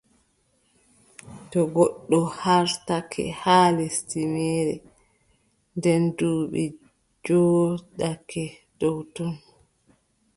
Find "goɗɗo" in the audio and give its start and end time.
1.73-2.19